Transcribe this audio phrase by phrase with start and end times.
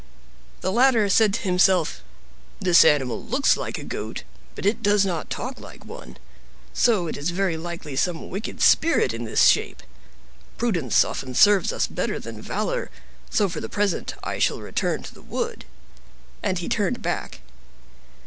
[0.61, 2.01] The latter said to himself,
[2.59, 4.23] "This animal looks like a Goat,
[4.55, 6.17] but it does not talk like one.
[6.73, 9.83] So it is very likely some wicked spirit in this shape.
[10.57, 12.89] Prudence often serves us better than valor,
[13.29, 15.65] so for the present I shall return to the wood,"
[16.41, 17.41] and he turned back.